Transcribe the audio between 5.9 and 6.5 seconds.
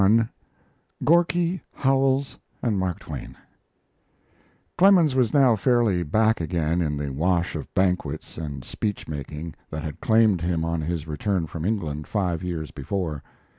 back